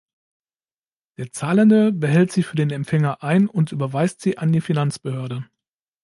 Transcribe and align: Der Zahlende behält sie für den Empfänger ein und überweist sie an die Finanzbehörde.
Der 1.19 1.31
Zahlende 1.31 1.91
behält 1.91 2.31
sie 2.31 2.41
für 2.41 2.55
den 2.55 2.71
Empfänger 2.71 3.21
ein 3.21 3.47
und 3.47 3.71
überweist 3.71 4.19
sie 4.21 4.35
an 4.35 4.51
die 4.51 4.59
Finanzbehörde. 4.61 5.45